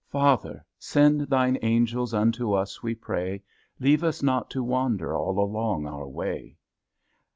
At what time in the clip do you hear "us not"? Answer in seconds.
4.03-4.49